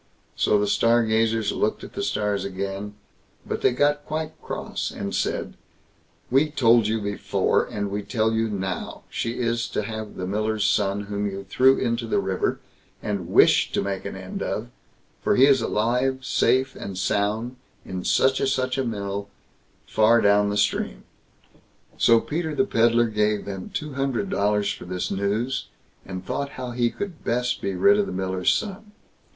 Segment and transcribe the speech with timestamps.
[0.35, 2.95] So the Stargazers looked at the stars again,
[3.45, 5.53] but they got quite cross, and said,
[6.31, 10.65] "We told you before, and we tell you now, she is to have the miller's
[10.65, 12.59] son, whom you threw into the river,
[13.03, 14.69] and wished to make an end of;
[15.23, 19.29] for he is alive, safe and sound, in such and such a mill,
[19.85, 21.03] far down the stream."
[21.99, 25.67] So Peter the Pedlar gave them two hundred dollars for this news,
[26.07, 28.93] and thought how he could best be rid of the miller's son.